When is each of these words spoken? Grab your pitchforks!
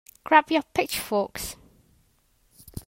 Grab 0.23 0.49
your 0.49 0.63
pitchforks! 0.73 1.55